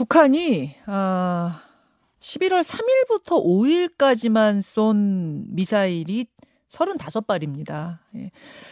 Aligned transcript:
북한이 0.00 0.74
아 0.86 1.60
11월 2.20 2.64
3일부터 2.64 3.44
5일까지만 3.44 4.62
쏜 4.62 5.44
미사일이 5.48 6.26
35발입니다. 6.70 7.98
예. 8.16 8.30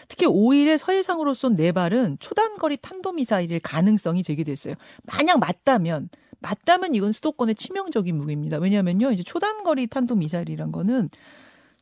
특히 0.09 0.25
5일에 0.25 0.79
서해상으로 0.79 1.35
쏜 1.35 1.55
4발은 1.55 2.17
초단거리 2.19 2.79
탄도미사일일 2.79 3.61
가능성이 3.61 4.23
제기됐어요. 4.23 4.73
만약 5.03 5.39
맞다면 5.39 6.09
맞다면 6.39 6.95
이건 6.95 7.13
수도권의 7.13 7.57
치명적인 7.57 8.17
무기입니다. 8.17 8.57
왜냐하면요, 8.57 9.11
이제 9.11 9.23
초단거리 9.23 9.89
탄도미사일이란 9.89 10.73
거는 10.73 11.11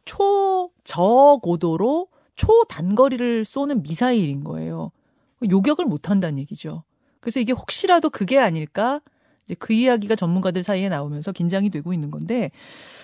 초저고도로 0.06 2.08
초단거리를 2.34 3.44
쏘는 3.44 3.84
미사일인 3.84 4.42
거예요. 4.42 4.90
요격을 5.48 5.84
못 5.84 6.10
한다는 6.10 6.40
얘기죠. 6.40 6.82
그래서 7.20 7.38
이게 7.38 7.52
혹시라도 7.52 8.10
그게 8.10 8.40
아닐까? 8.40 9.02
이제 9.46 9.54
그 9.58 9.72
이야기가 9.72 10.16
전문가들 10.16 10.62
사이에 10.62 10.88
나오면서 10.88 11.32
긴장이 11.32 11.70
되고 11.70 11.92
있는 11.92 12.10
건데 12.10 12.50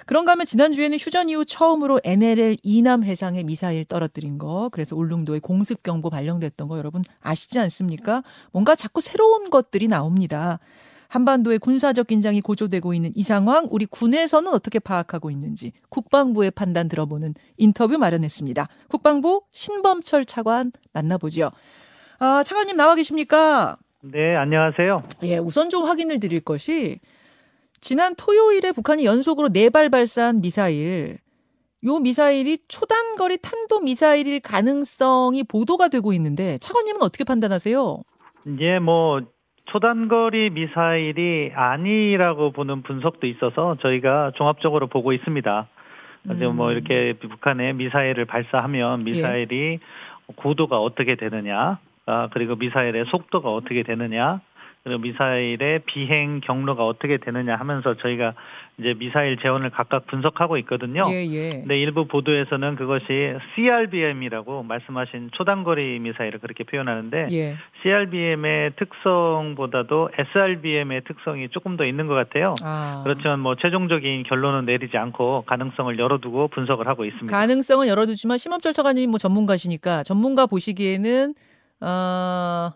그런가 0.06 0.32
하면 0.32 0.44
지난주에는 0.44 0.98
휴전 0.98 1.28
이후 1.28 1.44
처음으로 1.44 2.00
NLL 2.02 2.56
이남 2.62 3.04
해상에 3.04 3.42
미사일 3.44 3.84
떨어뜨린 3.84 4.38
거 4.38 4.68
그래서 4.72 4.96
울릉도에 4.96 5.38
공습 5.38 5.82
경보 5.82 6.10
발령됐던 6.10 6.68
거 6.68 6.78
여러분 6.78 7.02
아시지 7.20 7.58
않습니까? 7.60 8.22
뭔가 8.50 8.74
자꾸 8.74 9.00
새로운 9.00 9.50
것들이 9.50 9.88
나옵니다. 9.88 10.58
한반도의 11.12 11.58
군사적 11.58 12.06
긴장이 12.06 12.40
고조되고 12.40 12.94
있는 12.94 13.12
이 13.14 13.22
상황 13.22 13.68
우리 13.70 13.84
군에서는 13.84 14.50
어떻게 14.50 14.78
파악하고 14.78 15.30
있는지 15.30 15.72
국방부의 15.90 16.50
판단 16.52 16.88
들어보는 16.88 17.34
인터뷰 17.58 17.98
마련했습니다. 17.98 18.66
국방부 18.88 19.42
신범철 19.52 20.24
차관 20.24 20.72
만나보죠. 20.94 21.50
아, 22.18 22.42
차관님 22.42 22.76
나와 22.76 22.94
계십니까? 22.94 23.76
네, 24.02 24.34
안녕하세요. 24.36 25.02
예, 25.22 25.38
우선 25.38 25.70
좀 25.70 25.84
확인을 25.84 26.18
드릴 26.18 26.40
것이 26.40 26.98
지난 27.80 28.14
토요일에 28.16 28.72
북한이 28.72 29.04
연속으로 29.04 29.48
네 29.48 29.70
발 29.70 29.90
발사한 29.90 30.40
미사일 30.40 31.18
요 31.84 31.98
미사일이 31.98 32.58
초단거리 32.68 33.38
탄도 33.38 33.80
미사일일 33.80 34.40
가능성이 34.40 35.42
보도가 35.44 35.88
되고 35.88 36.12
있는데 36.12 36.58
차관님은 36.58 37.02
어떻게 37.02 37.24
판단하세요? 37.24 38.02
예, 38.60 38.78
뭐 38.80 39.20
초단거리 39.66 40.50
미사일이 40.50 41.52
아니라고 41.54 42.50
보는 42.52 42.82
분석도 42.82 43.26
있어서 43.28 43.76
저희가 43.82 44.32
종합적으로 44.34 44.88
보고 44.88 45.12
있습니다. 45.12 45.68
그래서 46.24 46.40
뭐 46.44 46.50
음. 46.50 46.56
뭐 46.56 46.72
이렇게 46.72 47.14
북한의 47.14 47.74
미사일을 47.74 48.24
발사하면 48.26 49.04
미사일이 49.04 49.72
예. 49.74 49.78
고도가 50.36 50.78
어떻게 50.78 51.16
되느냐, 51.16 51.78
아, 52.06 52.28
그리고 52.32 52.56
미사일의 52.56 53.06
속도가 53.06 53.50
어떻게 53.50 53.82
되느냐, 53.82 54.40
그리고 54.84 55.00
미사일의 55.00 55.82
비행 55.86 56.40
경로가 56.40 56.84
어떻게 56.84 57.18
되느냐 57.18 57.54
하면서 57.54 57.94
저희가 57.94 58.34
이제 58.78 58.94
미사일 58.94 59.36
재원을 59.36 59.70
각각 59.70 60.06
분석하고 60.06 60.56
있거든요. 60.58 61.04
예, 61.08 61.24
예. 61.30 61.50
근데 61.60 61.78
일부 61.80 62.06
보도에서는 62.06 62.74
그것이 62.74 63.34
CRBM이라고 63.54 64.64
말씀하신 64.64 65.30
초단거리 65.32 66.00
미사일을 66.00 66.40
그렇게 66.40 66.64
표현하는데 66.64 67.28
예. 67.30 67.56
CRBM의 67.82 68.72
특성보다도 68.74 70.10
SRBM의 70.18 71.02
특성이 71.06 71.48
조금 71.50 71.76
더 71.76 71.84
있는 71.84 72.08
것 72.08 72.14
같아요. 72.14 72.54
아. 72.64 73.02
그렇지만 73.04 73.38
뭐 73.38 73.54
최종적인 73.54 74.24
결론은 74.24 74.64
내리지 74.64 74.96
않고 74.96 75.44
가능성을 75.46 75.96
열어두고 75.96 76.48
분석을 76.48 76.88
하고 76.88 77.04
있습니다. 77.04 77.36
가능성은 77.36 77.86
열어두지만 77.86 78.38
심업철 78.38 78.72
차관님이 78.72 79.06
뭐 79.06 79.18
전문가시니까 79.18 80.02
전문가 80.02 80.46
보시기에는 80.46 81.34
어. 81.82 82.72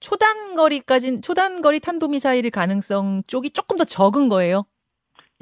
초단거리까지 0.00 1.20
초단거리 1.20 1.80
탄도미사일 1.80 2.50
가능성 2.50 3.22
쪽이 3.26 3.50
조금 3.50 3.76
더 3.76 3.84
적은 3.84 4.28
거예요. 4.28 4.64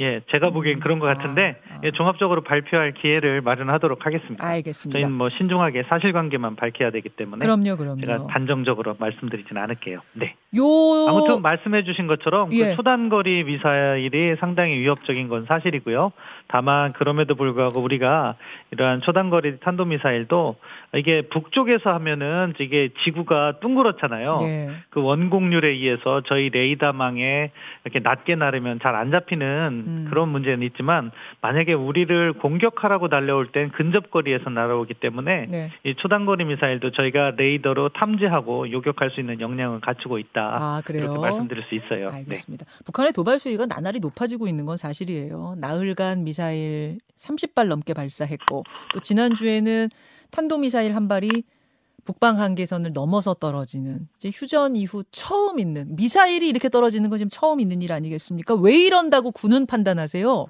예, 0.00 0.23
제가 0.33 0.50
보기엔 0.50 0.81
그런 0.81 0.98
것 0.98 1.06
같은데 1.06 1.56
아, 1.70 1.75
아. 1.77 1.81
예, 1.84 1.92
종합적으로 1.92 2.41
발표할 2.42 2.95
기회를 2.95 3.42
마련하도록 3.42 4.05
하겠습니다. 4.05 4.45
알겠습니다. 4.45 4.98
저희는 4.98 5.17
뭐 5.17 5.28
신중하게 5.28 5.85
사실관계만 5.85 6.57
밝혀야 6.57 6.91
되기 6.91 7.08
때문에 7.11 7.39
그럼요, 7.39 7.77
그럼요. 7.77 8.01
제가 8.01 8.27
단정적으로 8.27 8.96
말씀드리지는 8.98 9.63
않을게요. 9.63 10.01
네. 10.14 10.35
요 10.57 10.63
아무튼 11.08 11.42
말씀해주신 11.42 12.08
것처럼 12.08 12.51
그 12.51 12.57
예. 12.57 12.70
그 12.70 12.77
초단거리 12.77 13.45
미사일이 13.45 14.35
상당히 14.41 14.79
위협적인 14.80 15.29
건 15.29 15.45
사실이고요. 15.46 16.11
다만 16.48 16.92
그럼에도 16.92 17.36
불구하고 17.36 17.80
우리가 17.80 18.35
이러한 18.73 19.01
초단거리 19.02 19.61
탄도미사일도 19.61 20.57
이게 20.95 21.23
북쪽에서 21.23 21.92
하면은 21.95 22.52
이게 22.58 22.90
지구가 23.05 23.61
둥그렇잖아요. 23.61 24.39
예. 24.42 24.70
그 24.90 25.01
원곡률에 25.02 25.69
의해서 25.69 26.23
저희 26.27 26.51
레이더망에 26.51 27.52
이렇게 27.85 28.01
낮게 28.01 28.35
나르면 28.35 28.80
잘 28.80 28.95
안 28.95 29.11
잡히는 29.11 29.83
음. 29.86 30.06
그런 30.08 30.28
문제는 30.28 30.62
있지만 30.67 31.11
만약에 31.40 31.72
우리를 31.72 32.33
공격하라고 32.34 33.08
달려올 33.08 33.50
땐 33.52 33.70
근접거리에서 33.70 34.50
날아오기 34.50 34.95
때문에 34.95 35.46
네. 35.48 35.70
이 35.84 35.95
초단거리 35.95 36.45
미사일도 36.45 36.90
저희가 36.92 37.33
레이더로 37.36 37.90
탐지하고 37.90 38.70
요격할 38.70 39.11
수 39.11 39.20
있는 39.20 39.40
역량을 39.40 39.80
갖추고 39.80 40.18
있다. 40.18 40.48
아, 40.61 40.83
그래요? 40.84 41.05
이렇게 41.05 41.18
말씀드릴 41.18 41.64
수 41.64 41.74
있어요. 41.74 42.11
네. 42.11 42.17
알겠습니다. 42.17 42.64
네. 42.64 42.84
북한의 42.84 43.12
도발 43.12 43.39
수위가 43.39 43.67
나날이 43.67 44.00
높아지고 44.00 44.48
있는 44.48 44.67
건 44.67 44.77
사실이에요. 44.77 45.56
나흘간 45.58 46.24
미사일 46.24 46.98
30발 47.18 47.68
넘게 47.68 47.95
발사했고 47.95 48.64
또 48.92 49.01
지난주에는 49.01 49.89
탄도미사일 50.30 50.96
한 50.96 51.08
발이 51.08 51.45
북방 52.05 52.39
한계선을 52.39 52.92
넘어서 52.92 53.35
떨어지는 53.35 54.09
이제 54.19 54.31
휴전 54.33 54.77
이후 54.77 55.05
처음 55.11 55.59
있는 55.59 55.97
미사일이 55.97 56.48
이렇게 56.48 56.69
떨어지는 56.69 57.11
건 57.11 57.19
지금 57.19 57.29
처음 57.31 57.61
있는 57.61 57.83
일 57.83 57.92
아니겠습니까? 57.92 58.55
왜 58.55 58.77
이런다고 58.77 59.31
군은 59.31 59.67
판단하세요? 59.67 60.47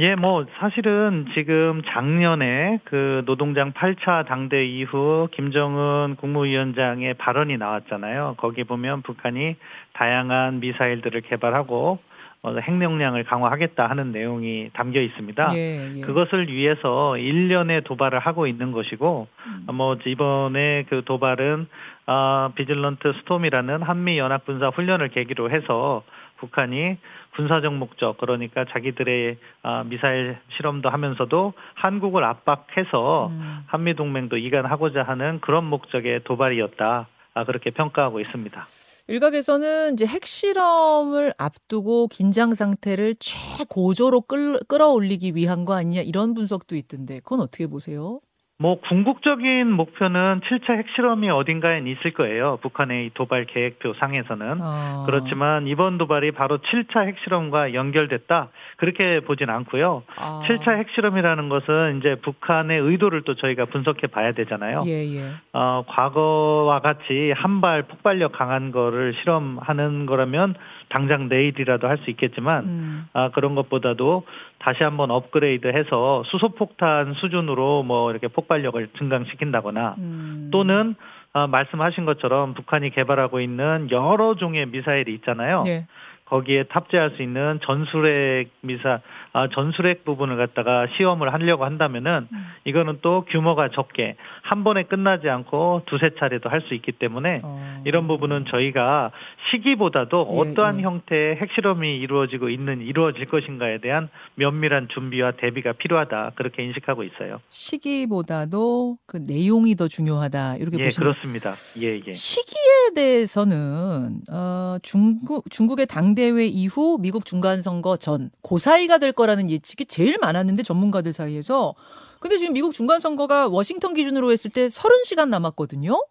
예, 0.00 0.16
뭐 0.16 0.44
사실은 0.58 1.26
지금 1.34 1.80
작년에 1.86 2.80
그 2.82 3.22
노동장 3.26 3.72
8차 3.72 4.26
당대 4.26 4.66
이후 4.66 5.28
김정은 5.32 6.16
국무위원장의 6.16 7.14
발언이 7.14 7.56
나왔잖아요. 7.58 8.34
거기 8.38 8.64
보면 8.64 9.02
북한이 9.02 9.54
다양한 9.92 10.58
미사일들을 10.58 11.20
개발하고 11.20 11.92
어, 11.92 11.98
핵명량을 12.44 13.24
강화하겠다 13.24 13.86
하는 13.86 14.12
내용이 14.12 14.70
담겨 14.74 15.00
있습니다. 15.00 15.54
예, 15.54 15.96
예. 15.96 16.00
그것을 16.02 16.48
위해서 16.48 17.14
1년의 17.16 17.84
도발을 17.84 18.18
하고 18.18 18.46
있는 18.46 18.72
것이고, 18.72 19.26
음. 19.46 19.74
뭐, 19.74 19.96
이번에 20.04 20.84
그 20.88 21.02
도발은, 21.04 21.66
아, 22.06 22.50
비질런트 22.54 23.14
스톰이라는 23.20 23.82
한미 23.82 24.18
연합 24.18 24.44
군사 24.44 24.68
훈련을 24.68 25.08
계기로 25.08 25.50
해서 25.50 26.02
북한이 26.36 26.98
군사적 27.34 27.74
목적, 27.74 28.18
그러니까 28.18 28.64
자기들의 28.66 29.38
아, 29.62 29.84
미사일 29.86 30.36
실험도 30.56 30.90
하면서도 30.90 31.54
한국을 31.74 32.24
압박해서 32.24 33.28
음. 33.28 33.64
한미 33.66 33.94
동맹도 33.94 34.36
이간하고자 34.36 35.02
하는 35.02 35.40
그런 35.40 35.64
목적의 35.64 36.24
도발이었다. 36.24 37.08
아, 37.34 37.44
그렇게 37.44 37.70
평가하고 37.70 38.20
있습니다. 38.20 38.66
일각에서는 39.06 39.94
이제 39.94 40.06
핵실험을 40.06 41.34
앞두고 41.36 42.08
긴장 42.08 42.54
상태를 42.54 43.14
최고조로 43.20 44.22
끌, 44.22 44.58
끌어올리기 44.66 45.34
위한 45.34 45.64
거 45.66 45.74
아니냐 45.74 46.00
이런 46.00 46.32
분석도 46.32 46.74
있던데 46.76 47.20
그건 47.20 47.40
어떻게 47.40 47.66
보세요? 47.66 48.20
뭐 48.56 48.78
궁극적인 48.80 49.68
목표는 49.72 50.40
7차 50.44 50.76
핵실험이 50.76 51.28
어딘가에 51.28 51.82
있을 51.86 52.12
거예요. 52.12 52.58
북한의 52.62 53.10
도발 53.14 53.46
계획표 53.46 53.94
상에서는. 53.94 54.58
어. 54.60 55.02
그렇지만 55.06 55.66
이번 55.66 55.98
도발이 55.98 56.30
바로 56.30 56.58
7차 56.58 57.04
핵실험과 57.08 57.74
연결됐다. 57.74 58.50
그렇게 58.76 59.18
보진 59.20 59.50
않고요. 59.50 60.04
어. 60.20 60.42
7차 60.46 60.78
핵실험이라는 60.78 61.48
것은 61.48 61.98
이제 61.98 62.14
북한의 62.22 62.78
의도를 62.78 63.22
또 63.22 63.34
저희가 63.34 63.64
분석해 63.64 64.06
봐야 64.06 64.30
되잖아요. 64.30 64.84
예, 64.86 65.04
예. 65.16 65.32
어, 65.52 65.82
과거와 65.88 66.78
같이 66.78 67.32
한발 67.34 67.82
폭발력 67.82 68.30
강한 68.32 68.70
거를 68.70 69.14
실험하는 69.20 70.06
거라면 70.06 70.54
당장 70.90 71.28
내일이라도 71.28 71.88
할 71.88 71.94
수 72.04 72.10
있겠지만 72.10 72.64
음. 72.64 73.06
아, 73.14 73.30
그런 73.30 73.54
것보다도 73.54 74.24
다시 74.64 74.82
한번 74.82 75.10
업그레이드해서 75.10 76.22
수소폭탄 76.24 77.12
수준으로 77.14 77.82
뭐 77.82 78.10
이렇게 78.10 78.28
폭발력을 78.28 78.88
증강시킨다거나 78.96 79.96
음. 79.98 80.48
또는 80.50 80.94
아, 81.34 81.46
말씀하신 81.46 82.06
것처럼 82.06 82.54
북한이 82.54 82.88
개발하고 82.90 83.40
있는 83.40 83.88
여러 83.90 84.36
종의 84.36 84.66
미사일이 84.66 85.12
있잖아요. 85.16 85.64
네. 85.66 85.86
거기에 86.34 86.64
탑재할 86.64 87.12
수 87.12 87.22
있는 87.22 87.60
전술핵 87.62 88.50
미사 88.60 89.00
아, 89.32 89.48
전술핵 89.48 90.04
부분을 90.04 90.36
갖다가 90.36 90.88
시험을 90.96 91.32
하려고 91.32 91.64
한다면은 91.64 92.26
음. 92.32 92.46
이거는 92.64 92.98
또 93.02 93.24
규모가 93.28 93.68
적게 93.68 94.16
한 94.42 94.64
번에 94.64 94.82
끝나지 94.82 95.28
않고 95.28 95.82
두세 95.86 96.10
차례도 96.18 96.50
할 96.50 96.64
수 96.64 96.72
있기 96.72 96.92
때문에 96.92 97.40
어. 97.44 97.82
이런 97.84 98.08
부분은 98.08 98.46
저희가 98.48 99.10
시기보다도 99.50 100.30
예, 100.32 100.38
어떠한 100.38 100.78
예. 100.78 100.82
형태의 100.82 101.36
핵실험이 101.36 101.96
이루어지고 101.98 102.48
있는 102.48 102.80
이루어질 102.80 103.26
것인가에 103.26 103.78
대한 103.78 104.08
면밀한 104.36 104.88
준비와 104.88 105.32
대비가 105.32 105.72
필요하다 105.72 106.32
그렇게 106.36 106.64
인식하고 106.64 107.02
있어요. 107.04 107.40
시기보다도 107.50 108.96
그 109.06 109.18
내용이 109.18 109.74
더 109.76 109.88
중요하다 109.88 110.56
이렇게 110.56 110.78
예, 110.78 110.84
보시면 110.84 111.12
그렇습니다. 111.12 111.52
예, 111.82 112.00
예. 112.06 112.12
시기에 112.14 112.94
대해서는 112.94 114.22
어, 114.32 114.76
중국 114.82 115.44
중국의 115.50 115.84
당대 115.86 116.23
대회 116.24 116.46
이후 116.46 116.96
미국 116.98 117.26
중간 117.26 117.60
선거 117.60 117.98
전 117.98 118.30
고사이가 118.40 118.96
될 118.96 119.12
거라는 119.12 119.50
예측이 119.50 119.84
제일 119.84 120.16
많았는데 120.18 120.62
전문가들 120.62 121.12
사이에서 121.12 121.74
근데 122.18 122.38
지금 122.38 122.54
미국 122.54 122.72
중간 122.72 122.98
선거가 122.98 123.48
워싱턴 123.48 123.92
기준으로 123.92 124.32
했을 124.32 124.50
때 124.50 124.68
30시간 124.68 125.28
남았거든요. 125.28 126.02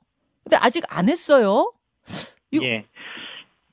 근데 0.44 0.57
아직 0.57 0.83
안 0.89 1.10
했어요. 1.10 1.74
예. 2.62 2.86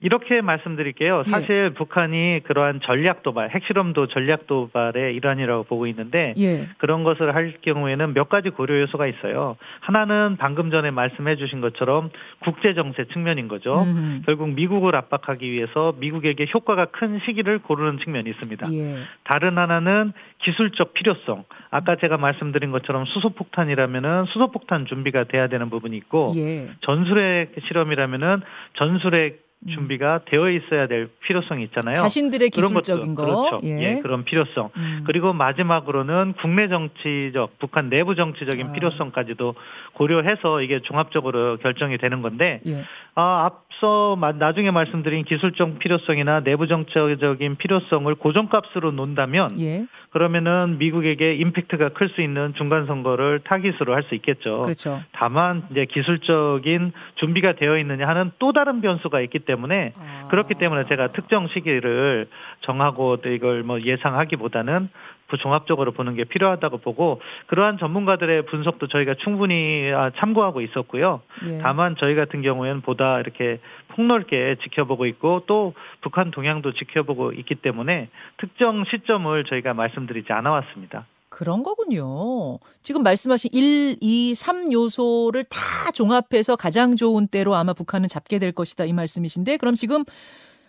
이렇게 0.02 0.40
말씀드릴게요. 0.40 1.24
예. 1.26 1.30
사실 1.30 1.70
예. 1.70 1.74
북한이 1.74 2.40
그러한 2.44 2.80
전략 2.82 3.22
도발, 3.22 3.50
핵실험도 3.50 4.06
전략 4.08 4.46
도발의 4.46 5.14
일환이라고 5.14 5.64
보고 5.64 5.86
있는데 5.86 6.34
예. 6.38 6.68
그런 6.78 7.04
것을 7.04 7.34
할 7.34 7.54
경우에는 7.60 8.14
몇 8.14 8.28
가지 8.28 8.48
고려 8.48 8.80
요소가 8.80 9.06
있어요. 9.06 9.56
하나는 9.80 10.36
방금 10.38 10.70
전에 10.70 10.90
말씀해 10.90 11.36
주신 11.36 11.60
것처럼 11.60 12.10
국제 12.40 12.72
정세 12.74 13.04
측면인 13.12 13.48
거죠. 13.48 13.82
음. 13.82 14.22
결국 14.24 14.50
미국을 14.54 14.96
압박하기 14.96 15.50
위해서 15.50 15.94
미국에게 15.98 16.46
효과가 16.52 16.86
큰 16.86 17.20
시기를 17.26 17.58
고르는 17.58 17.98
측면이 17.98 18.30
있습니다. 18.30 18.72
예. 18.72 18.96
다른 19.24 19.58
하나는 19.58 20.12
기술적 20.38 20.94
필요성. 20.94 21.44
아까 21.70 21.96
제가 21.96 22.16
말씀드린 22.16 22.70
것처럼 22.70 23.04
수소폭탄이라면은 23.04 24.24
수소폭탄 24.26 24.86
준비가 24.86 25.24
돼야 25.24 25.48
되는 25.48 25.68
부분이 25.68 25.94
있고 25.98 26.32
예. 26.36 26.68
전술핵 26.80 27.54
실험이라면은 27.66 28.40
전술핵 28.74 29.42
음. 29.44 29.49
준비가 29.68 30.20
되어 30.24 30.48
있어야 30.48 30.86
될 30.86 31.10
필요성이 31.22 31.64
있잖아요. 31.64 31.96
자신들의 31.96 32.48
기술적인 32.48 33.14
거. 33.14 33.24
그렇죠. 33.24 33.60
예. 33.64 33.96
예. 33.96 34.00
그런 34.00 34.24
필요성. 34.24 34.70
음. 34.74 35.04
그리고 35.06 35.34
마지막으로는 35.34 36.34
국내 36.40 36.68
정치적, 36.68 37.58
북한 37.58 37.90
내부 37.90 38.14
정치적인 38.14 38.68
아. 38.68 38.72
필요성까지도 38.72 39.54
고려해서 39.92 40.62
이게 40.62 40.80
종합적으로 40.80 41.58
결정이 41.58 41.98
되는 41.98 42.22
건데, 42.22 42.60
예. 42.66 42.84
아, 43.14 43.50
앞서 43.50 44.16
나중에 44.38 44.70
말씀드린 44.70 45.24
기술적 45.24 45.78
필요성이나 45.78 46.40
내부 46.40 46.66
정치적인 46.66 47.56
필요성을 47.56 48.14
고정값으로 48.14 48.92
논다면, 48.92 49.60
예. 49.60 49.84
그러면은 50.10 50.78
미국에게 50.78 51.34
임팩트가 51.34 51.90
클 51.90 52.08
수 52.10 52.20
있는 52.20 52.52
중간 52.56 52.86
선거를 52.86 53.40
타깃으로 53.44 53.94
할 53.94 54.02
수 54.02 54.14
있겠죠. 54.16 54.62
그렇죠. 54.62 55.00
다만 55.12 55.62
이제 55.70 55.84
기술적인 55.84 56.92
준비가 57.16 57.52
되어 57.52 57.78
있느냐 57.78 58.08
하는 58.08 58.32
또 58.40 58.52
다른 58.52 58.80
변수가 58.80 59.20
있기 59.20 59.40
때문에 59.40 59.92
아. 59.96 60.28
그렇기 60.30 60.54
때문에 60.54 60.86
제가 60.88 61.12
특정 61.12 61.46
시기를 61.48 62.26
정하고 62.62 63.18
이걸 63.26 63.62
뭐 63.62 63.80
예상하기보다는 63.80 64.88
종합적으로 65.36 65.92
보는 65.92 66.14
게 66.14 66.24
필요하다고 66.24 66.78
보고 66.78 67.20
그러한 67.46 67.78
전문가들의 67.78 68.46
분석도 68.46 68.88
저희가 68.88 69.14
충분히 69.22 69.90
아, 69.92 70.10
참고하고 70.16 70.60
있었고요. 70.60 71.20
예. 71.46 71.58
다만 71.58 71.96
저희 71.98 72.14
같은 72.14 72.42
경우에는 72.42 72.80
보다 72.80 73.20
이렇게 73.20 73.60
폭넓게 73.88 74.56
지켜보고 74.62 75.06
있고 75.06 75.42
또 75.46 75.74
북한 76.00 76.30
동향도 76.30 76.72
지켜보고 76.74 77.32
있기 77.32 77.56
때문에 77.56 78.08
특정 78.38 78.84
시점을 78.84 79.44
저희가 79.44 79.74
말씀드리지 79.74 80.32
않아 80.32 80.50
왔습니다. 80.50 81.06
그런 81.30 81.62
거군요. 81.62 82.58
지금 82.82 83.02
말씀하신 83.02 83.50
1, 83.52 83.96
2, 84.00 84.34
3 84.34 84.72
요소를 84.72 85.44
다 85.44 85.90
종합해서 85.92 86.56
가장 86.56 86.96
좋은 86.96 87.28
때로 87.28 87.54
아마 87.54 87.72
북한은 87.72 88.08
잡게 88.08 88.38
될 88.38 88.52
것이다 88.52 88.84
이 88.84 88.92
말씀이신데 88.92 89.56
그럼 89.56 89.76
지금 89.76 90.04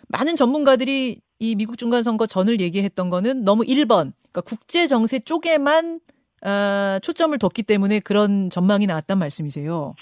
많은 0.08 0.36
전문가들이 0.36 1.20
이 1.42 1.56
미국 1.56 1.76
중간 1.76 2.04
선거 2.04 2.24
전을 2.24 2.60
얘기했던 2.60 3.10
거는 3.10 3.42
너무 3.42 3.64
1번 3.64 4.12
그러니까 4.14 4.42
국제 4.42 4.86
정세 4.86 5.18
쪽에만 5.18 5.98
어, 6.44 6.98
초점을 7.02 7.36
뒀기 7.36 7.64
때문에 7.64 7.98
그런 7.98 8.48
전망이 8.48 8.86
나왔단 8.86 9.18
말씀이세요. 9.18 9.94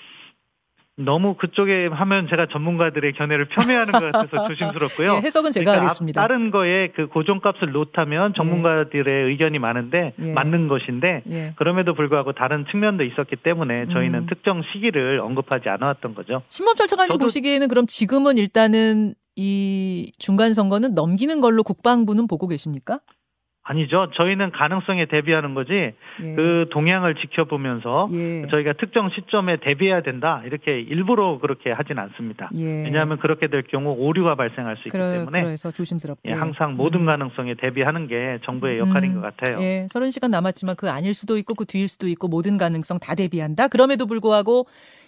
너무 1.05 1.35
그쪽에 1.35 1.87
하면 1.87 2.29
제가 2.29 2.47
전문가들의 2.53 3.13
견해를 3.15 3.47
폄훼하는 3.47 3.93
것 3.93 4.13
같아서 4.13 4.47
조심스럽고요. 4.49 5.15
네, 5.15 5.21
해석은 5.23 5.53
제가 5.53 5.65
그러니까 5.65 5.85
하겠습니다. 5.85 6.21
다른 6.21 6.51
거에 6.51 6.89
그 6.95 7.09
고정값을 7.09 7.73
놓다면 7.73 8.35
전문가들의 8.35 9.05
예. 9.07 9.31
의견이 9.31 9.59
많은데 9.59 10.13
예. 10.21 10.33
맞는 10.33 10.69
것인데 10.69 11.23
예. 11.29 11.53
그럼에도 11.57 11.95
불구하고 11.95 12.33
다른 12.33 12.67
측면도 12.71 13.05
있었기 13.05 13.37
때문에 13.37 13.89
저희는 13.89 14.21
음. 14.21 14.27
특정 14.27 14.63
시기를 14.73 15.21
언급하지 15.21 15.69
않았던 15.69 16.15
거죠. 16.15 16.43
신범철 16.49 16.87
차관님 16.87 17.19
보시기에는 17.19 17.69
그럼 17.69 17.87
지금은 17.87 18.39
일단은 18.39 19.15
이 19.37 20.13
중간 20.19 20.55
선거는 20.55 20.95
넘기는 20.95 21.41
걸로 21.41 21.63
국방부는 21.63 22.27
보고 22.27 22.47
계십니까? 22.47 23.01
아니죠. 23.71 24.11
저희는 24.15 24.51
가능성에 24.51 25.07
대비하는 25.07 25.55
거지 25.55 25.73
예. 25.73 26.35
그 26.35 26.67
동향을 26.73 27.15
지켜보면서 27.15 28.09
예. 28.11 28.47
저희가 28.51 28.73
특정 28.73 29.11
시점에 29.11 29.59
대비해야 29.59 30.03
된다 30.03 30.43
이렇게 30.45 30.81
일부러 30.81 31.39
그렇게 31.39 31.71
하진 31.71 32.01
않습니다. 32.01 32.51
예. 32.57 32.65
왜냐하면 32.83 33.19
그렇게 33.21 33.47
될 33.47 33.63
경우 33.63 33.95
오류가 33.97 34.35
발생할 34.35 34.77
수 34.79 34.89
있기 34.89 34.99
때문에 34.99 35.45
그래서 35.45 35.71
조심스럽게 35.71 36.33
예, 36.33 36.35
항상 36.35 36.75
모든 36.75 37.03
음. 37.03 37.07
가능성에 37.07 37.55
대비하는 37.55 38.09
게 38.09 38.41
정부의 38.45 38.81
역할인 38.81 39.13
음. 39.13 39.21
것 39.21 39.37
같아요. 39.37 39.63
예, 39.63 39.87
30시간 39.93 40.31
남았지만 40.31 40.75
그 40.75 40.91
아닐 40.91 41.15
수도 41.15 41.39
있고 41.39 41.55
그 41.55 41.65
뒤일 41.65 41.87
수도 41.87 42.09
있고 42.09 42.27
모든 42.27 42.59
가능성 42.59 42.99
다 42.99 43.15
대비한다. 43.15 43.69
그럼에도 43.69 44.07
불구하고 44.07 44.67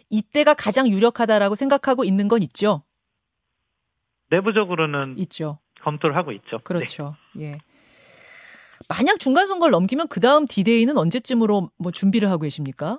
이때가 0.08 0.54
가장 0.54 0.86
유력하다라고 0.86 1.56
생각하고 1.56 2.04
있는 2.04 2.28
건 2.28 2.42
있죠. 2.42 2.84
내부적으로는 4.30 5.16
있죠. 5.18 5.58
검토를 5.82 6.14
하고 6.14 6.30
있죠. 6.30 6.60
그렇죠. 6.62 7.16
네. 7.34 7.54
예. 7.54 7.71
만약 8.88 9.18
중간 9.18 9.46
선거를 9.46 9.70
넘기면 9.72 10.08
그 10.08 10.20
다음 10.20 10.46
디데이는 10.46 10.96
언제쯤으로 10.96 11.70
뭐 11.78 11.92
준비를 11.92 12.28
하고 12.30 12.42
계십니까? 12.42 12.98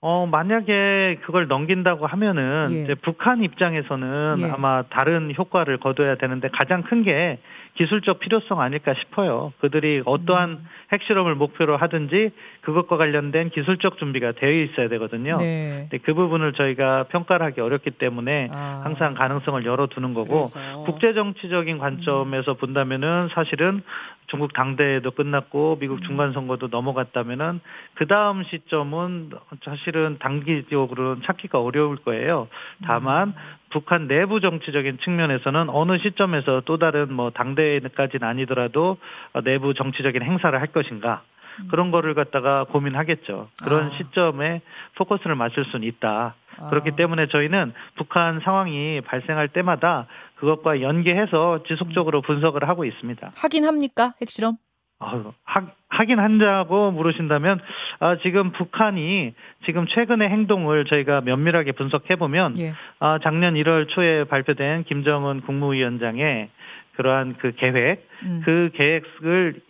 어, 0.00 0.26
만약에 0.30 1.18
그걸 1.26 1.48
넘긴다고 1.48 2.06
하면은 2.06 2.68
예. 2.70 2.82
이제 2.82 2.94
북한 2.94 3.42
입장에서는 3.42 4.36
예. 4.38 4.44
아마 4.50 4.84
다른 4.90 5.34
효과를 5.36 5.80
거둬야 5.80 6.16
되는데 6.16 6.48
가장 6.52 6.82
큰 6.82 7.02
게 7.02 7.38
기술적 7.78 8.18
필요성 8.18 8.60
아닐까 8.60 8.92
싶어요. 8.94 9.52
그들이 9.60 10.02
어떠한 10.04 10.50
음. 10.50 10.66
핵실험을 10.92 11.36
목표로 11.36 11.76
하든지 11.76 12.32
그것과 12.62 12.96
관련된 12.96 13.50
기술적 13.50 13.98
준비가 13.98 14.32
되어 14.32 14.50
있어야 14.50 14.88
되거든요. 14.88 15.36
네. 15.36 15.86
근데 15.88 15.98
그 15.98 16.12
부분을 16.12 16.54
저희가 16.54 17.04
평가를 17.04 17.46
하기 17.46 17.60
어렵기 17.60 17.92
때문에 17.92 18.48
아. 18.52 18.80
항상 18.82 19.14
가능성을 19.14 19.64
열어두는 19.64 20.12
거고 20.12 20.46
국제 20.86 21.14
정치적인 21.14 21.78
관점에서 21.78 22.52
음. 22.52 22.56
본다면은 22.56 23.28
사실은 23.32 23.82
중국 24.26 24.52
당대회도 24.54 25.12
끝났고 25.12 25.78
미국 25.78 25.98
음. 25.98 26.02
중간 26.02 26.32
선거도 26.32 26.66
넘어갔다면은 26.66 27.60
그 27.94 28.08
다음 28.08 28.42
시점은 28.42 29.30
사실은 29.64 30.16
단기적으로는 30.18 31.22
찾기가 31.22 31.60
어려울 31.60 31.96
거예요. 31.96 32.48
다만 32.84 33.28
음. 33.28 33.34
북한 33.70 34.08
내부 34.08 34.40
정치적인 34.40 34.98
측면에서는 34.98 35.68
어느 35.70 35.98
시점에서 35.98 36.62
또 36.64 36.78
다른 36.78 37.12
뭐 37.12 37.30
당대회까지는 37.30 38.26
아니더라도 38.26 38.98
내부 39.44 39.74
정치적인 39.74 40.22
행사를 40.22 40.58
할 40.58 40.68
것인가 40.68 41.22
음. 41.60 41.68
그런 41.70 41.90
거를 41.90 42.14
갖다가 42.14 42.64
고민하겠죠. 42.64 43.48
그런 43.62 43.86
아. 43.86 43.90
시점에 43.90 44.62
포커스를 44.96 45.34
맞출 45.34 45.64
수는 45.66 45.86
있다. 45.86 46.34
아. 46.58 46.70
그렇기 46.70 46.92
때문에 46.92 47.26
저희는 47.28 47.72
북한 47.96 48.40
상황이 48.40 49.00
발생할 49.02 49.48
때마다 49.48 50.06
그것과 50.36 50.80
연계해서 50.80 51.62
지속적으로 51.66 52.22
분석을 52.22 52.68
하고 52.68 52.84
있습니다. 52.84 53.32
하긴 53.36 53.64
합니까? 53.64 54.14
핵실험? 54.20 54.56
어, 55.00 55.32
하, 55.44 55.66
하긴 55.98 56.20
한다고 56.20 56.92
물으신다면 56.92 57.58
아, 57.98 58.16
지금 58.22 58.52
북한이 58.52 59.34
지금 59.66 59.86
최근의 59.88 60.28
행동을 60.28 60.84
저희가 60.84 61.22
면밀하게 61.22 61.72
분석해 61.72 62.14
보면 62.14 62.54
예. 62.60 62.72
아, 63.00 63.18
작년 63.22 63.54
1월 63.54 63.88
초에 63.88 64.24
발표된 64.24 64.84
김정은 64.84 65.40
국무위원장의 65.40 66.50
그러한 66.94 67.36
그 67.40 67.52
계획, 67.56 68.08
음. 68.22 68.42
그 68.44 68.70
계획을 68.74 69.60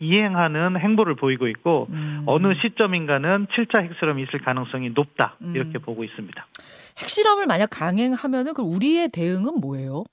이행하는 0.00 0.78
행보를 0.78 1.16
보이고 1.16 1.46
있고 1.48 1.86
음. 1.90 2.22
어느 2.26 2.54
시점인가는 2.54 3.46
7차 3.46 3.82
핵실험이 3.82 4.22
있을 4.22 4.40
가능성이 4.40 4.90
높다 4.90 5.36
이렇게 5.54 5.78
음. 5.78 5.82
보고 5.82 6.02
있습니다. 6.02 6.46
핵실험을 6.98 7.46
만약 7.46 7.68
강행하면은 7.70 8.54
그 8.54 8.62
우리의 8.62 9.08
대응은 9.12 9.60
뭐예요? 9.60 10.04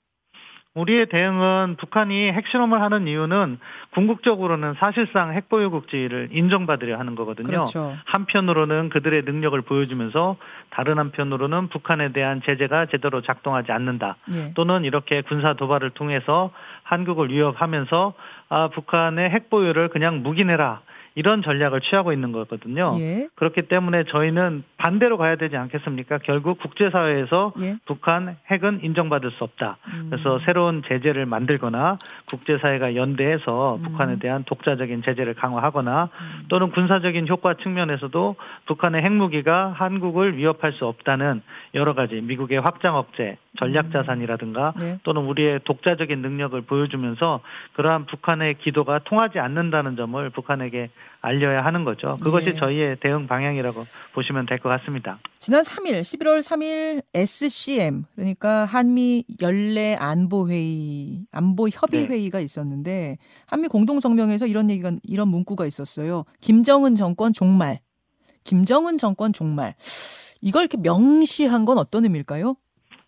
우리의 0.74 1.06
대응은 1.06 1.76
북한이 1.78 2.32
핵실험을 2.32 2.80
하는 2.80 3.06
이유는 3.06 3.58
궁극적으로는 3.90 4.74
사실상 4.78 5.34
핵보유국지를 5.34 6.30
인정받으려 6.32 6.98
하는 6.98 7.14
거거든요. 7.14 7.46
그렇죠. 7.46 7.94
한편으로는 8.06 8.88
그들의 8.88 9.22
능력을 9.24 9.60
보여주면서 9.62 10.36
다른 10.70 10.98
한편으로는 10.98 11.68
북한에 11.68 12.12
대한 12.12 12.40
제재가 12.42 12.86
제대로 12.86 13.20
작동하지 13.20 13.70
않는다. 13.70 14.16
예. 14.32 14.54
또는 14.54 14.84
이렇게 14.84 15.20
군사 15.20 15.52
도발을 15.52 15.90
통해서 15.90 16.50
한국을 16.84 17.28
위협하면서 17.30 18.14
아, 18.48 18.68
북한의 18.68 19.28
핵보유를 19.28 19.88
그냥 19.88 20.22
묵인해라. 20.22 20.80
이런 21.14 21.42
전략을 21.42 21.80
취하고 21.80 22.12
있는 22.12 22.32
거거든요. 22.32 22.90
예. 22.98 23.28
그렇기 23.34 23.62
때문에 23.62 24.04
저희는 24.04 24.64
반대로 24.76 25.18
가야 25.18 25.36
되지 25.36 25.56
않겠습니까? 25.56 26.18
결국 26.18 26.58
국제사회에서 26.58 27.52
예. 27.60 27.76
북한 27.86 28.36
핵은 28.50 28.80
인정받을 28.82 29.30
수 29.32 29.44
없다. 29.44 29.78
음. 29.88 30.06
그래서 30.10 30.38
새로운 30.40 30.82
제재를 30.86 31.26
만들거나 31.26 31.98
국제사회가 32.30 32.96
연대해서 32.96 33.76
음. 33.76 33.82
북한에 33.82 34.18
대한 34.18 34.44
독자적인 34.44 35.02
제재를 35.02 35.34
강화하거나 35.34 36.04
음. 36.04 36.44
또는 36.48 36.70
군사적인 36.70 37.28
효과 37.28 37.54
측면에서도 37.54 38.36
북한의 38.66 39.02
핵무기가 39.02 39.72
한국을 39.76 40.36
위협할 40.36 40.72
수 40.72 40.86
없다는 40.86 41.42
여러 41.74 41.94
가지 41.94 42.20
미국의 42.20 42.60
확장 42.60 42.96
억제 42.96 43.36
전략 43.58 43.86
음. 43.86 43.92
자산이라든가 43.92 44.72
네. 44.80 44.98
또는 45.02 45.22
우리의 45.22 45.60
독자적인 45.64 46.22
능력을 46.22 46.58
보여주면서 46.62 47.40
그러한 47.74 48.06
북한의 48.06 48.56
기도가 48.58 49.00
통하지 49.04 49.38
않는다는 49.38 49.94
점을 49.96 50.30
북한에게 50.30 50.88
알려야 51.20 51.62
하는 51.64 51.84
거죠. 51.84 52.16
그것이 52.22 52.46
네. 52.46 52.54
저희의 52.54 52.96
대응 53.00 53.26
방향이라고 53.26 53.82
보시면 54.14 54.46
될 54.46 54.58
것 54.58 54.68
같습니다. 54.70 55.18
지난 55.38 55.62
3일, 55.62 56.00
11월 56.00 56.38
3일 56.40 57.02
SCM 57.14 58.04
그러니까 58.14 58.64
한미 58.64 59.24
연례 59.42 59.96
안보 59.96 60.48
회의, 60.48 61.26
안보 61.30 61.68
협의 61.68 62.06
네. 62.06 62.14
회의가 62.14 62.40
있었는데 62.40 63.18
한미 63.46 63.68
공동 63.68 64.00
성명에서 64.00 64.46
이런 64.46 64.70
얘기가 64.70 64.92
이런 65.02 65.28
문구가 65.28 65.66
있었어요. 65.66 66.24
김정은 66.40 66.94
정권 66.94 67.32
종말. 67.32 67.80
김정은 68.44 68.98
정권 68.98 69.32
종말. 69.32 69.74
이걸 70.40 70.62
이렇게 70.62 70.76
명시한 70.78 71.64
건 71.64 71.78
어떤 71.78 72.04
의미일까요? 72.04 72.56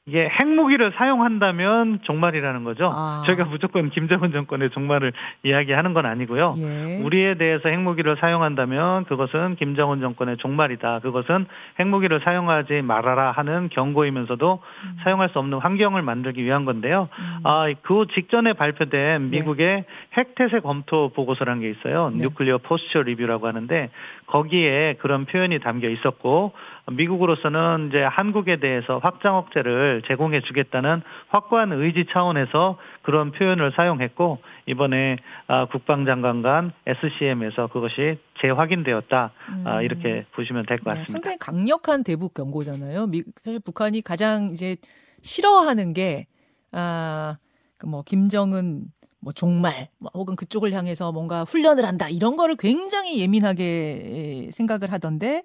이게 0.07 0.29
핵무기를 0.29 0.93
사용한다면 0.97 2.01
종말이라는 2.03 2.63
거죠. 2.65 2.91
아. 2.93 3.23
저희가 3.25 3.47
무조건 3.47 3.89
김정은 3.89 4.33
정권의 4.33 4.69
종말을 4.69 5.15
이야기하는 5.45 5.95
건 5.95 6.05
아니고요. 6.05 6.55
예. 6.59 7.01
우리에 7.03 7.37
대해서 7.37 7.71
핵무기를 7.71 8.19
사용한다면 8.21 9.07
그것은 9.07 9.57
김정은 9.57 10.01
정권의 10.01 10.37
종말이다. 10.37 10.99
그것은 10.99 11.47
핵무기를 11.81 12.21
사용하지 12.23 12.83
말아라 12.83 13.31
하는 13.31 13.71
경고이면서도 13.71 14.61
음. 14.85 14.97
사용할 15.05 15.31
수 15.31 15.39
없는 15.39 15.57
환경을 15.61 16.03
만들기 16.03 16.45
위한 16.45 16.67
건데요. 16.67 17.09
음. 17.19 17.41
아, 17.45 17.73
그 17.81 18.05
직전에 18.13 18.53
발표된 18.53 19.31
네. 19.31 19.39
미국의 19.39 19.67
네. 19.67 19.85
핵태세 20.19 20.61
검토 20.61 21.15
보고서라는 21.15 21.63
게 21.63 21.71
있어요. 21.71 22.11
네. 22.11 22.25
뉴클리어 22.25 22.59
포스처 22.59 23.01
리뷰라고 23.01 23.47
하는데 23.47 23.89
거기에 24.27 24.97
그런 25.01 25.25
표현이 25.25 25.61
담겨 25.61 25.89
있었고 25.89 26.53
미국으로서는 26.91 27.89
이제 27.89 28.03
한국에 28.03 28.57
대해서 28.61 28.99
확장 28.99 29.37
억제를 29.37 30.03
제공해 30.07 30.43
주겠다는 30.43 31.03
확고한 31.29 31.73
의지 31.73 32.05
차원에서 32.13 32.77
그런 33.03 33.33
표현을 33.33 33.73
사용했고 33.75 34.39
이번에 34.67 35.17
아, 35.47 35.67
국방장관 35.67 36.43
간 36.43 36.73
SCM에서 36.87 37.69
그것이 37.69 38.19
재확인되었다 38.43 39.33
아, 39.65 39.79
음. 39.79 39.83
이렇게 39.83 40.27
보시면 40.35 40.67
될것 40.67 40.85
네, 40.85 40.91
같습니다. 41.01 41.13
상당히 41.13 41.39
강력한 41.39 42.05
대북 42.05 42.35
경고잖아요. 42.35 43.11
사실 43.41 43.61
북한이 43.61 44.03
가장 44.03 44.51
이제 44.53 44.77
싫어하는 45.23 45.95
게 45.95 46.27
아, 46.73 47.39
그뭐 47.79 48.03
김정은 48.03 48.85
뭐 49.21 49.33
종말 49.33 49.89
뭐 49.99 50.11
혹은 50.13 50.37
그쪽을 50.37 50.73
향해서 50.73 51.11
뭔가 51.11 51.45
훈련을 51.45 51.87
한다 51.87 52.11
이런 52.11 52.37
거를 52.37 52.57
굉장히 52.57 53.21
예민하게 53.21 54.51
생각을 54.53 54.93
하던데 54.93 55.45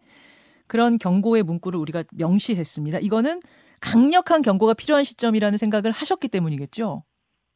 그런 0.70 0.98
경고의 0.98 1.44
문구를 1.44 1.78
우리가 1.80 2.04
명시했습니다. 2.14 3.00
이거는 3.02 3.42
강력한 3.82 4.42
경고가 4.42 4.74
필요한 4.74 5.04
시점이라는 5.04 5.58
생각을 5.58 5.92
하셨기 5.92 6.30
때문이겠죠. 6.30 7.04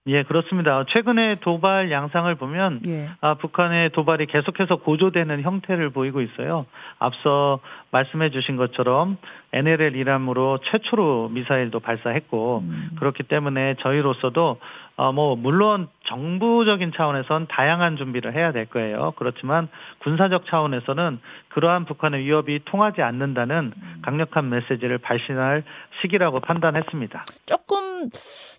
예, 0.07 0.23
그렇습니다. 0.23 0.83
최근에 0.89 1.39
도발 1.39 1.89
양상을 1.89 2.35
보면 2.35 2.81
예. 2.87 3.09
아, 3.21 3.35
북한의 3.35 3.91
도발이 3.91 4.25
계속해서 4.25 4.77
고조되는 4.77 5.43
형태를 5.43 5.91
보이고 5.91 6.21
있어요. 6.21 6.65
앞서 6.99 7.61
말씀해 7.91 8.31
주신 8.31 8.57
것처럼 8.57 9.17
NLL 9.53 9.95
이람으로 9.95 10.59
최초로 10.63 11.29
미사일도 11.29 11.79
발사했고 11.79 12.63
음. 12.65 12.89
그렇기 12.99 13.23
때문에 13.23 13.75
저희로서도 13.81 14.59
어, 14.95 15.11
뭐 15.11 15.35
물론 15.35 15.87
정부적인 16.07 16.91
차원에선 16.95 17.47
다양한 17.47 17.97
준비를 17.97 18.35
해야 18.35 18.51
될 18.51 18.67
거예요. 18.67 19.13
그렇지만 19.17 19.67
군사적 20.03 20.45
차원에서는 20.47 21.19
그러한 21.49 21.85
북한의 21.85 22.23
위협이 22.23 22.61
통하지 22.65 23.01
않는다는 23.01 23.73
음. 23.75 24.01
강력한 24.03 24.49
메시지를 24.49 24.99
발신할 24.99 25.63
시기라고 26.01 26.41
판단했습니다. 26.41 27.25
조금 27.45 28.09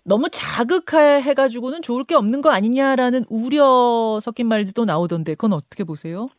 너무 0.05 0.27
자극해가지고는 0.29 1.81
좋을 1.81 2.03
게 2.03 2.15
없는 2.15 2.41
거 2.41 2.51
아니냐라는 2.51 3.23
우려 3.29 4.19
섞인 4.21 4.47
말도 4.47 4.85
나오던데 4.85 5.35
그건 5.35 5.53
어떻게 5.53 5.83
보세요? 5.83 6.29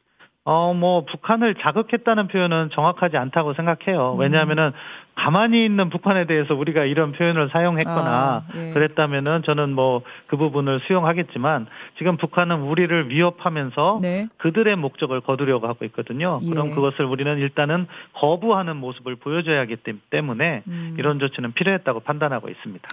어, 0.48 0.72
뭐, 0.72 1.04
북한을 1.04 1.56
자극했다는 1.56 2.28
표현은 2.28 2.70
정확하지 2.72 3.16
않다고 3.16 3.54
생각해요. 3.54 4.14
음. 4.14 4.20
왜냐하면은, 4.20 4.70
가만히 5.16 5.64
있는 5.64 5.90
북한에 5.90 6.26
대해서 6.26 6.54
우리가 6.54 6.84
이런 6.84 7.10
표현을 7.10 7.48
사용했거나, 7.48 7.96
아, 7.96 8.44
예. 8.54 8.72
그랬다면은 8.72 9.42
저는 9.42 9.72
뭐, 9.72 10.02
그 10.28 10.36
부분을 10.36 10.80
수용하겠지만, 10.86 11.66
지금 11.98 12.16
북한은 12.16 12.60
우리를 12.60 13.10
위협하면서 13.10 13.98
네. 14.00 14.26
그들의 14.36 14.76
목적을 14.76 15.20
거두려고 15.22 15.66
하고 15.66 15.84
있거든요. 15.86 16.38
예. 16.44 16.48
그럼 16.48 16.70
그것을 16.76 17.06
우리는 17.06 17.38
일단은 17.38 17.88
거부하는 18.12 18.76
모습을 18.76 19.16
보여줘야 19.16 19.62
하기 19.62 19.78
때문에, 20.10 20.62
음. 20.68 20.94
이런 20.96 21.18
조치는 21.18 21.54
필요했다고 21.54 22.00
판단하고 22.00 22.48
있습니다. 22.50 22.88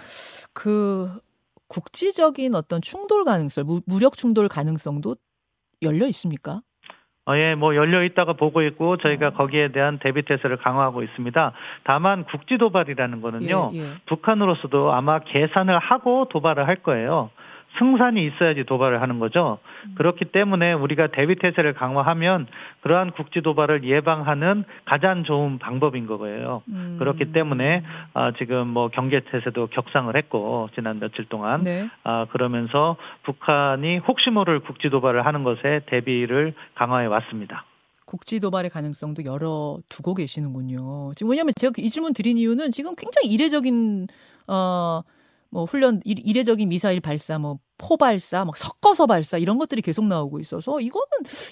그, 0.55 1.19
국지적인 1.67 2.55
어떤 2.55 2.81
충돌 2.81 3.25
가능성, 3.25 3.65
무력 3.85 4.17
충돌 4.17 4.47
가능성도 4.47 5.17
열려 5.83 6.07
있습니까? 6.07 6.61
어, 7.25 7.37
예, 7.37 7.55
뭐 7.55 7.75
열려 7.75 8.03
있다가 8.03 8.33
보고 8.33 8.61
있고 8.63 8.97
저희가 8.97 9.27
어. 9.27 9.31
거기에 9.31 9.69
대한 9.69 9.97
대비 9.99 10.23
태세를 10.23 10.57
강화하고 10.57 11.03
있습니다. 11.03 11.53
다만 11.83 12.25
국지 12.25 12.57
도발이라는 12.57 13.21
거는요. 13.21 13.71
예, 13.73 13.79
예. 13.79 13.85
북한으로서도 14.05 14.91
아마 14.91 15.19
계산을 15.19 15.77
하고 15.79 16.27
도발을 16.29 16.67
할 16.67 16.77
거예요. 16.77 17.29
승산이 17.79 18.25
있어야지 18.25 18.63
도발을 18.63 19.01
하는 19.01 19.19
거죠. 19.19 19.59
음. 19.85 19.95
그렇기 19.95 20.25
때문에 20.25 20.73
우리가 20.73 21.07
대비 21.07 21.35
태세를 21.35 21.73
강화하면 21.73 22.47
그러한 22.81 23.11
국지 23.11 23.41
도발을 23.41 23.83
예방하는 23.83 24.63
가장 24.85 25.23
좋은 25.23 25.59
방법인 25.59 26.07
거예요. 26.07 26.61
음. 26.67 26.97
그렇기 26.99 27.31
때문에 27.31 27.83
아, 28.13 28.31
지금 28.37 28.67
뭐 28.67 28.89
경계 28.89 29.19
태세도 29.19 29.67
격상을 29.67 30.15
했고 30.15 30.69
지난 30.75 30.99
며칠 30.99 31.25
동안 31.25 31.63
네. 31.63 31.89
아, 32.03 32.25
그러면서 32.31 32.97
북한이 33.23 33.99
혹시 33.99 34.29
모를 34.29 34.59
국지 34.59 34.89
도발을 34.89 35.25
하는 35.25 35.43
것에 35.43 35.81
대비를 35.87 36.53
강화해 36.75 37.07
왔습니다. 37.07 37.65
국지 38.05 38.39
도발의 38.39 38.69
가능성도 38.69 39.25
열어 39.25 39.79
두고 39.89 40.13
계시는군요. 40.13 41.13
지금 41.15 41.31
왜냐하면 41.31 41.53
제가 41.55 41.73
이 41.77 41.89
질문 41.89 42.13
드린 42.13 42.37
이유는 42.37 42.69
지금 42.69 42.93
굉장히 42.95 43.29
이례적인 43.33 44.07
어 44.47 45.01
뭐 45.53 45.65
훈련 45.65 46.01
이례적인 46.03 46.67
미사일 46.67 46.99
발사, 46.99 47.37
뭐 47.37 47.59
포발사, 47.77 48.43
막 48.43 48.57
섞어서 48.57 49.05
발사 49.05 49.37
이런 49.37 49.59
것들이 49.59 49.83
계속 49.83 50.05
나오고 50.05 50.39
있어서 50.39 50.81
이거는 50.81 51.05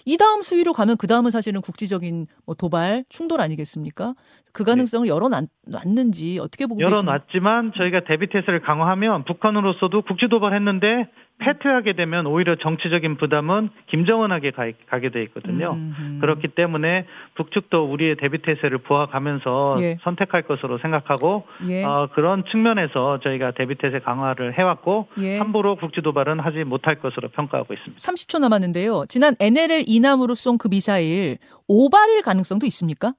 이 0.06 0.18
다음 0.18 0.42
수위로 0.42 0.74
가면 0.74 0.98
그 0.98 1.06
다음은 1.06 1.30
사실은 1.30 1.62
국지적인 1.62 2.26
뭐 2.46 2.56
도발 2.56 3.06
충돌 3.10 3.42
아니겠습니까? 3.42 4.16
그 4.54 4.64
가능성을 4.64 5.08
네. 5.08 5.14
열어놨는지 5.14 6.40
어떻게 6.40 6.66
보고 6.66 6.82
열어놨지만 6.82 7.74
저희가 7.78 8.02
대비 8.06 8.28
태세를 8.28 8.62
강화하면 8.62 9.24
북한으로서도 9.24 10.02
국지 10.02 10.28
도발했는데 10.30 11.08
패퇴하게 11.42 11.94
되면 11.94 12.28
오히려 12.28 12.56
정치적인 12.56 13.18
부담은 13.18 13.70
김정은에게 13.90 14.52
가, 14.52 14.66
게 15.00 15.10
돼 15.10 15.24
있거든요. 15.24 15.72
음흠. 15.74 16.20
그렇기 16.22 16.50
때문에 16.50 17.06
북측도 17.36 17.92
우리의 17.92 18.16
대비 18.18 18.38
태세를 18.42 18.78
보아가면서 18.78 19.76
예. 19.80 19.98
선택할 20.04 20.44
것으로 20.44 20.78
생각하고 20.78 21.44
예. 21.68 21.84
어, 21.84 22.08
그런 22.14 22.44
측면에서 22.52 23.20
저희가 23.22 23.52
대비 23.52 23.76
태세 23.76 24.00
강화를 24.00 24.58
해왔고 24.58 25.08
예. 25.20 25.38
함부로 25.40 25.76
국지 25.76 26.02
도발은 26.02 26.40
하지 26.40 26.64
못할 26.64 26.96
것으로 27.00 27.30
평가하고 27.30 27.74
있습니다. 27.74 27.98
30초 28.00 28.40
남았는데요. 28.40 29.06
지난 29.10 29.36
NLL 29.40 29.84
이남으로 29.88 30.36
쏜 30.36 30.52
그 30.62 30.68
미사일 30.70 31.38
오발일 31.68 32.22
가능성도 32.22 32.66
있습니까? 32.68 33.14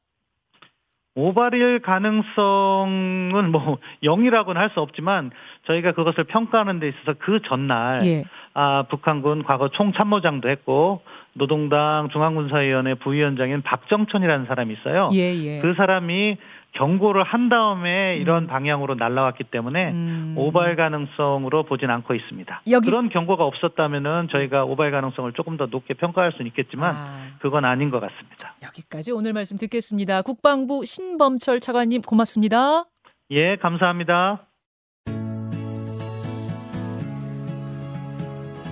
오발일 1.14 1.80
가능성은 1.80 3.50
뭐 3.52 3.78
0이라고는 4.02 4.54
할 4.54 4.70
수 4.72 4.80
없지만 4.80 5.30
저희가 5.66 5.92
그것을 5.92 6.24
평가하는 6.24 6.80
데 6.80 6.88
있어서 6.88 7.14
그 7.18 7.40
전날 7.42 8.00
예. 8.04 8.24
아, 8.54 8.84
북한군 8.88 9.44
과거 9.44 9.68
총참모장도 9.68 10.48
했고 10.48 11.02
노동당 11.34 12.08
중앙군사위원회 12.10 12.94
부위원장인 12.94 13.60
박정천이라는 13.62 14.46
사람이 14.46 14.72
있어요. 14.74 15.10
예, 15.12 15.34
예. 15.34 15.60
그 15.60 15.74
사람이 15.74 16.38
경고를 16.72 17.22
한 17.22 17.48
다음에 17.48 18.16
이런 18.16 18.44
음. 18.44 18.46
방향으로 18.46 18.94
날라왔기 18.94 19.44
때문에 19.44 19.92
음. 19.92 20.34
오발 20.36 20.76
가능성으로 20.76 21.64
보진 21.64 21.90
않고 21.90 22.14
있습니다. 22.14 22.62
여기... 22.70 22.88
그런 22.88 23.08
경고가 23.08 23.44
없었다면은 23.44 24.28
저희가 24.30 24.64
오발 24.64 24.90
가능성을 24.90 25.32
조금 25.34 25.56
더 25.56 25.66
높게 25.66 25.94
평가할 25.94 26.32
수는 26.32 26.46
있겠지만 26.46 26.94
아. 26.96 27.28
그건 27.40 27.64
아닌 27.64 27.90
것 27.90 28.00
같습니다. 28.00 28.54
여기까지 28.62 29.12
오늘 29.12 29.32
말씀 29.32 29.58
듣겠습니다. 29.58 30.22
국방부 30.22 30.84
신범철 30.84 31.60
차관님 31.60 32.02
고맙습니다. 32.02 32.86
예, 33.30 33.56
감사합니다. 33.56 34.46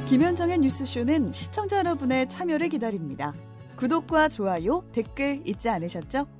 김현정의 0.08 0.58
뉴스쇼는 0.58 1.32
시청자 1.32 1.78
여러분의 1.78 2.28
참여를 2.28 2.68
기다립니다. 2.70 3.32
구독과 3.76 4.28
좋아요, 4.28 4.82
댓글 4.92 5.40
잊지 5.44 5.68
않으셨죠? 5.68 6.39